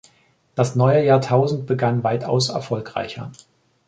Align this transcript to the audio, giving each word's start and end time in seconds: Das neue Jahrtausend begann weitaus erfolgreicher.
Das 0.55 0.75
neue 0.75 1.05
Jahrtausend 1.05 1.67
begann 1.67 2.03
weitaus 2.03 2.49
erfolgreicher. 2.49 3.31